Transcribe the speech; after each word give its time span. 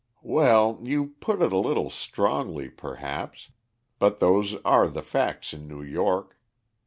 "Well, 0.23 0.79
you 0.81 1.09
put 1.19 1.43
it 1.43 1.53
a 1.53 1.57
little 1.59 1.91
strongly, 1.91 2.69
perhaps, 2.69 3.51
but 3.99 4.19
those 4.19 4.55
are 4.65 4.87
the 4.87 5.03
facts 5.03 5.53
in 5.53 5.67
New 5.67 5.83
York. 5.83 6.39